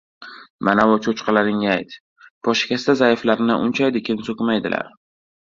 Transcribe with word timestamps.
—Manavi 0.69 0.95
cho‘chqalaringga 1.07 1.69
ayt, 1.73 1.93
poshikasta-zaifalarni 2.49 3.59
undaychikin 3.67 4.27
so‘kmaydilar! 4.31 4.93